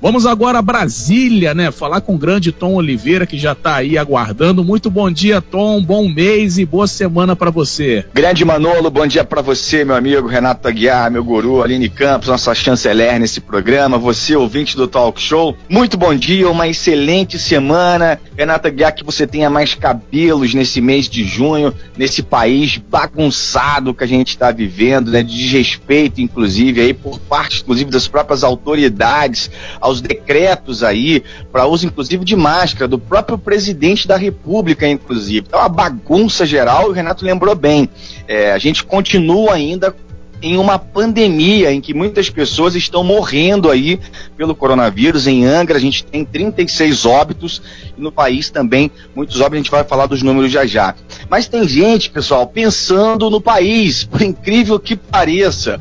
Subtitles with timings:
[0.00, 1.72] Vamos agora a Brasília, né?
[1.72, 4.62] Falar com o grande Tom Oliveira, que já está aí aguardando.
[4.62, 5.82] Muito bom dia, Tom.
[5.82, 8.04] Bom mês e boa semana para você.
[8.14, 12.54] Grande Manolo, bom dia para você, meu amigo Renato Aguiar, meu guru, Aline Campos, nossa
[12.54, 13.98] chanceler nesse programa.
[13.98, 15.56] Você, ouvinte do Talk Show.
[15.68, 18.20] Muito bom dia, uma excelente semana.
[18.36, 24.04] Renato Aguiar, que você tenha mais cabelos nesse mês de junho, nesse país bagunçado que
[24.04, 25.24] a gente está vivendo, né?
[25.24, 29.50] De desrespeito, inclusive, aí por parte, inclusive, das próprias autoridades
[29.88, 35.46] aos decretos aí, para uso inclusive de máscara, do próprio presidente da República, inclusive.
[35.48, 37.88] Então, a bagunça geral, o Renato lembrou bem.
[38.26, 39.94] É, a gente continua ainda
[40.40, 43.98] em uma pandemia em que muitas pessoas estão morrendo aí
[44.36, 45.26] pelo coronavírus.
[45.26, 47.62] Em Angra, a gente tem 36 óbitos
[47.96, 49.54] e no país também muitos óbitos.
[49.54, 50.94] A gente vai falar dos números já já.
[51.28, 55.80] Mas tem gente, pessoal, pensando no país, por incrível que pareça.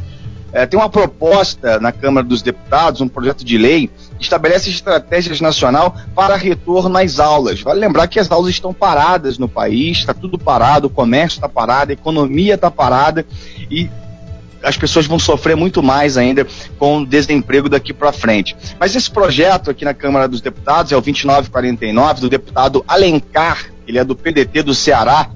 [0.57, 5.39] É, tem uma proposta na Câmara dos Deputados, um projeto de lei, que estabelece estratégias
[5.39, 7.61] nacional para retorno às aulas.
[7.61, 11.47] Vale lembrar que as aulas estão paradas no país, está tudo parado, o comércio está
[11.47, 13.23] parado, a economia está parada
[13.69, 13.87] e
[14.63, 16.47] as pessoas vão sofrer muito mais ainda
[16.79, 18.57] com o desemprego daqui para frente.
[18.79, 23.99] Mas esse projeto aqui na Câmara dos Deputados é o 2949 do deputado Alencar, ele
[23.99, 25.29] é do PDT do Ceará,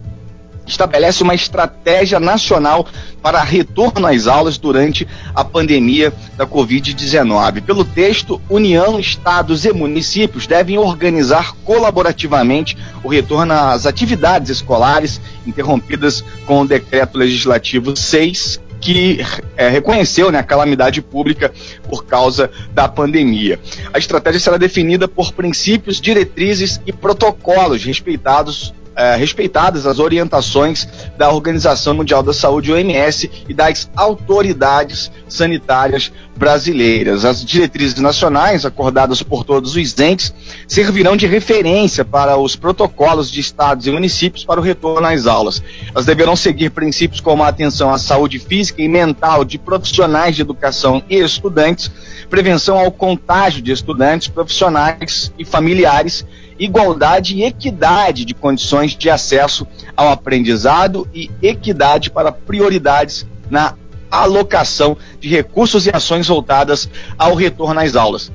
[0.72, 2.86] estabelece uma estratégia nacional
[3.22, 7.62] para retorno às aulas durante a pandemia da Covid-19.
[7.62, 16.24] Pelo texto, União, Estados e municípios devem organizar colaborativamente o retorno às atividades escolares interrompidas
[16.46, 19.20] com o decreto legislativo 6 que
[19.56, 21.54] é, reconheceu né, a calamidade pública
[21.88, 23.60] por causa da pandemia.
[23.94, 31.32] A estratégia será definida por princípios, diretrizes e protocolos respeitados é, respeitadas as orientações da
[31.32, 37.24] Organização Mundial da Saúde, OMS, e das autoridades sanitárias brasileiras.
[37.24, 40.34] As diretrizes nacionais, acordadas por todos os entes,
[40.68, 45.62] servirão de referência para os protocolos de estados e municípios para o retorno às aulas.
[45.94, 50.42] Elas deverão seguir princípios como a atenção à saúde física e mental de profissionais de
[50.42, 51.92] educação e estudantes,
[52.30, 56.26] prevenção ao contágio de estudantes, profissionais e familiares
[56.64, 59.66] igualdade e equidade de condições de acesso
[59.98, 63.74] ao aprendizado e equidade para prioridades na
[64.12, 68.32] alocação de recursos e ações voltadas ao retorno às aulas.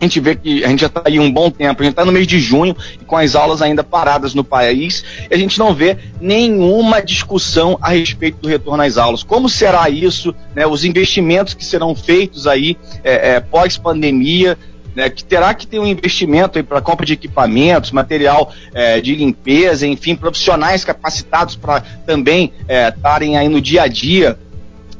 [0.00, 2.06] A gente vê que a gente já está aí um bom tempo, a gente está
[2.06, 2.74] no mês de junho
[3.06, 8.38] com as aulas ainda paradas no país, a gente não vê nenhuma discussão a respeito
[8.40, 9.22] do retorno às aulas.
[9.22, 10.34] Como será isso?
[10.56, 14.56] Né, os investimentos que serão feitos aí é, é, pós-pandemia,
[15.00, 19.86] né, que terá que ter um investimento para compra de equipamentos, material é, de limpeza,
[19.86, 24.38] enfim, profissionais capacitados para também estarem é, aí no dia a dia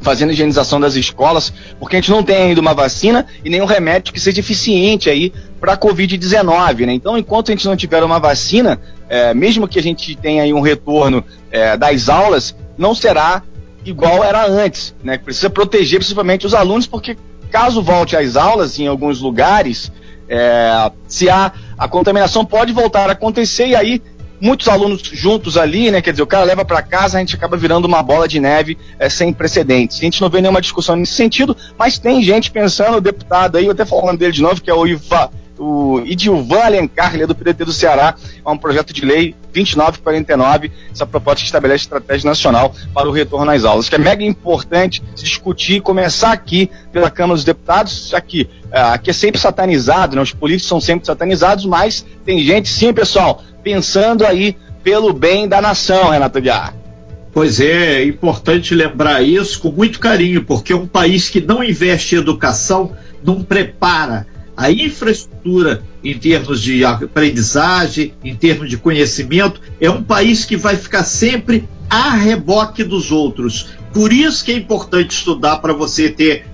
[0.01, 4.15] fazendo higienização das escolas, porque a gente não tem ainda uma vacina e nenhum remédio
[4.15, 5.31] que seja eficiente aí
[5.61, 6.95] para a Covid-19, né?
[6.95, 10.55] Então, enquanto a gente não tiver uma vacina, é, mesmo que a gente tenha aí
[10.55, 11.23] um retorno
[11.53, 13.43] é, das aulas, não será
[13.85, 15.19] igual era antes, né?
[15.19, 17.19] Precisa proteger principalmente os alunos, porque
[17.51, 19.93] caso volte às aulas em alguns lugares,
[20.29, 24.03] é, se há a contaminação pode voltar a acontecer e aí
[24.41, 26.01] muitos alunos juntos ali, né?
[26.01, 28.79] Quer dizer, o cara leva para casa, a gente acaba virando uma bola de neve
[28.99, 29.99] é, sem precedentes.
[29.99, 33.67] A gente não vê nenhuma discussão nesse sentido, mas tem gente pensando, o deputado aí,
[33.67, 35.31] eu até falando dele de novo, que é o Iva,
[35.61, 40.73] o Idilvan Alencar, ele é do PDT do Ceará, é um projeto de lei 2949,
[40.91, 45.03] essa proposta que estabelece estratégia nacional para o retorno às aulas, que é mega importante
[45.15, 50.17] se discutir, começar aqui pela Câmara dos Deputados, já que uh, aqui é sempre satanizado,
[50.17, 55.47] né, os políticos são sempre satanizados, mas tem gente, sim, pessoal, pensando aí pelo bem
[55.47, 56.75] da nação, Renato Guiar.
[57.35, 62.15] Pois é, é importante lembrar isso com muito carinho, porque um país que não investe
[62.15, 62.93] em educação,
[63.23, 64.27] não prepara
[64.61, 70.77] a infraestrutura em termos de aprendizagem, em termos de conhecimento, é um país que vai
[70.77, 73.71] ficar sempre a reboque dos outros.
[73.91, 76.47] Por isso que é importante estudar para você ter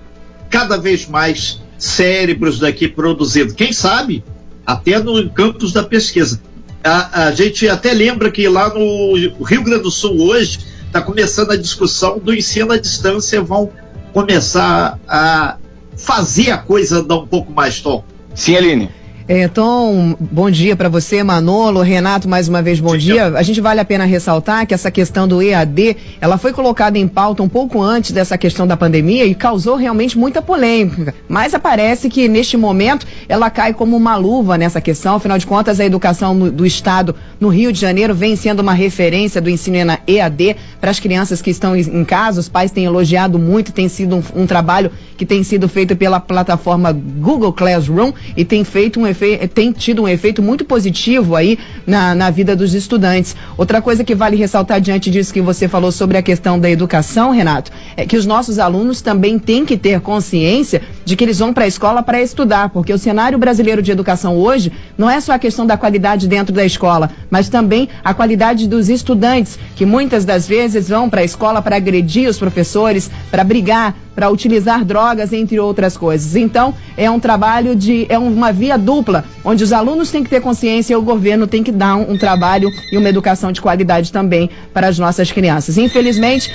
[0.49, 3.53] cada vez mais cérebros daqui produzindo.
[3.53, 4.23] Quem sabe
[4.65, 6.41] até no campus da pesquisa.
[6.81, 11.51] A, a gente até lembra que lá no Rio Grande do Sul hoje está começando
[11.51, 13.69] a discussão do ensino à distância, vão
[14.13, 15.57] começar a
[15.97, 18.03] fazer a coisa dar um pouco mais tom.
[18.33, 18.89] Sim, Aline.
[19.29, 23.25] É, Tom, bom dia para você, Manolo, Renato, mais uma vez bom dia.
[23.25, 27.09] A gente vale a pena ressaltar que essa questão do EAD, ela foi colocada em
[27.09, 31.13] pauta um pouco antes dessa questão da pandemia e causou realmente muita polêmica.
[31.27, 35.81] Mas aparece que neste momento ela cai como uma luva nessa questão, afinal de contas
[35.81, 40.55] a educação do Estado no Rio de Janeiro vem sendo uma referência do ensino EAD
[40.79, 42.39] para as crianças que estão em casa.
[42.39, 46.19] Os pais têm elogiado muito, tem sido um, um trabalho que tem sido feito pela
[46.19, 49.03] plataforma Google Classroom e tem feito um
[49.53, 53.35] tem tido um efeito muito positivo aí na, na vida dos estudantes.
[53.57, 57.31] Outra coisa que vale ressaltar diante disso que você falou sobre a questão da educação,
[57.31, 61.53] Renato, é que os nossos alunos também têm que ter consciência de que eles vão
[61.53, 65.31] para a escola para estudar, porque o cenário brasileiro de educação hoje não é só
[65.31, 70.25] a questão da qualidade dentro da escola, mas também a qualidade dos estudantes, que muitas
[70.25, 75.31] das vezes vão para a escola para agredir os professores, para brigar, para utilizar drogas,
[75.31, 76.35] entre outras coisas.
[76.35, 80.41] Então, é um trabalho de, é uma via dupla, onde os alunos têm que ter
[80.41, 84.11] consciência e o governo tem que dar um, um trabalho e uma educação de qualidade
[84.11, 85.77] também para as nossas crianças.
[85.77, 86.51] Infelizmente,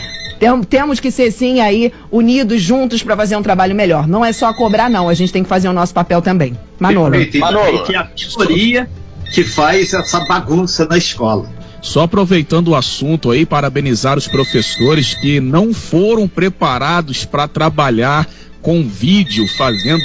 [0.68, 4.06] temos que ser sim aí unidos juntos para fazer um trabalho melhor.
[4.08, 6.58] Não é só cobrar não, a gente tem que fazer o nosso papel também.
[6.78, 7.16] Manolo.
[7.38, 7.84] Manolo.
[7.84, 8.08] Que é a
[8.38, 8.88] minoria
[9.32, 11.48] que faz essa bagunça na escola.
[11.80, 18.28] Só aproveitando o assunto aí, parabenizar os professores que não foram preparados para trabalhar
[18.62, 20.04] com vídeo, fazendo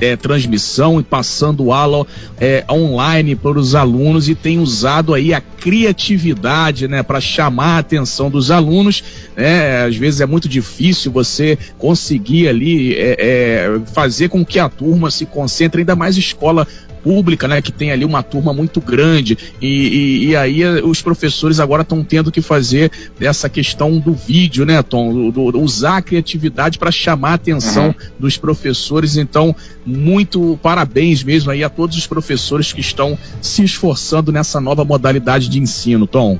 [0.00, 2.06] é, transmissão e passando aula
[2.40, 7.78] é, online para os alunos e tem usado aí a criatividade, né, para chamar a
[7.78, 9.04] atenção dos alunos.
[9.40, 9.84] Né?
[9.84, 15.10] Às vezes é muito difícil você conseguir ali é, é fazer com que a turma
[15.10, 16.68] se concentre, ainda mais escola
[17.02, 21.00] pública, né, que tem ali uma turma muito grande e, e, e aí eh, os
[21.00, 25.96] professores agora estão tendo que fazer essa questão do vídeo, né, Tom, do, do, usar
[25.96, 27.94] a criatividade para chamar a atenção uhum.
[28.18, 29.16] dos professores.
[29.16, 34.84] Então, muito parabéns mesmo aí a todos os professores que estão se esforçando nessa nova
[34.84, 36.38] modalidade de ensino, Tom.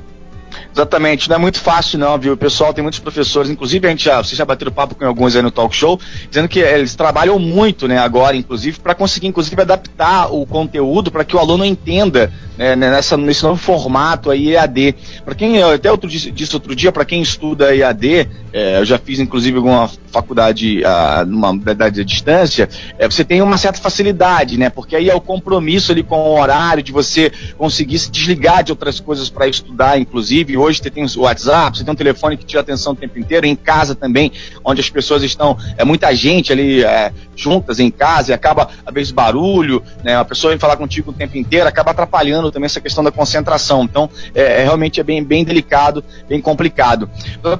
[0.73, 2.33] Exatamente, não é muito fácil não, viu?
[2.33, 5.35] O pessoal tem muitos professores, inclusive a gente já, vocês já bateram papo com alguns
[5.35, 9.61] aí no talk show, dizendo que eles trabalham muito, né, agora, inclusive, para conseguir, inclusive,
[9.61, 14.95] adaptar o conteúdo para que o aluno entenda né, nessa, nesse novo formato aí EAD.
[15.23, 19.19] Para quem, até outro disse outro dia, para quem estuda EAD, é, eu já fiz
[19.19, 22.69] inclusive alguma faculdade, a, numa verdade à distância,
[22.99, 24.69] é, você tem uma certa facilidade, né?
[24.69, 28.71] Porque aí é o compromisso ali com o horário de você conseguir se desligar de
[28.71, 30.57] outras coisas para estudar, inclusive.
[30.57, 33.45] Hoje você tem o WhatsApp, você tem um telefone que tira atenção o tempo inteiro,
[33.45, 34.31] em casa também,
[34.63, 38.93] onde as pessoas estão, é muita gente ali é, juntas em casa e acaba, às
[38.93, 40.17] vezes, barulho, né?
[40.17, 43.83] A pessoa vem falar contigo o tempo inteiro, acaba atrapalhando também essa questão da concentração.
[43.83, 47.09] Então, é, é realmente é bem, bem delicado, bem complicado.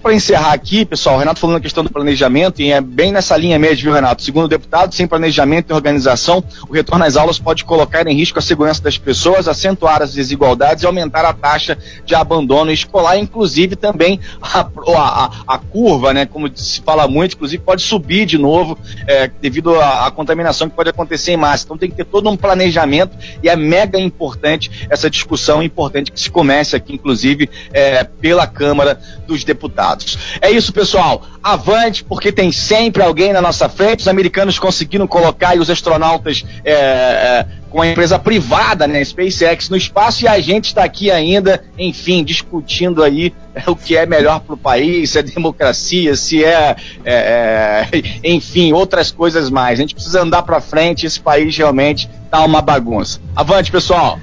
[0.02, 3.36] Para encerrar aqui, pessoal, o Renato falando a questão do planejamento, e é bem nessa
[3.36, 4.24] linha mesmo, viu, Renato?
[4.24, 8.40] Segundo o deputado, sem planejamento e organização, o retorno às aulas pode colocar em risco
[8.40, 13.76] a segurança das pessoas, acentuar as desigualdades e aumentar a taxa de abandono escolar, inclusive
[13.76, 18.78] também a, a, a curva, né, como se fala muito, inclusive pode subir de novo
[19.08, 21.66] é, devido à, contaminação que pode acontecer em massa.
[21.66, 26.20] Então tem que ter todo um planejamento e é mega importante essa discussão importante que
[26.20, 30.18] se comece aqui, inclusive, é, pela Câmara dos Deputados.
[30.42, 31.24] É isso, pessoal.
[31.44, 34.02] Avante, porque tem sempre alguém na nossa frente.
[34.02, 39.78] Os americanos conseguiram colocar os astronautas é, é, com a empresa privada, né, SpaceX, no
[39.78, 44.42] espaço e a gente está aqui ainda, enfim, discutindo aí é, o que é melhor
[44.42, 46.76] para o país, se é democracia, se é,
[47.06, 49.80] é, é, enfim, outras coisas mais.
[49.80, 51.06] A gente precisa andar para frente.
[51.06, 53.20] Esse país realmente tá uma bagunça.
[53.36, 54.20] Avante, pessoal.